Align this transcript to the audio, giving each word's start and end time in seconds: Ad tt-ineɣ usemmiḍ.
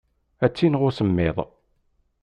Ad 0.43 0.51
tt-ineɣ 0.51 0.81
usemmiḍ. 0.87 1.37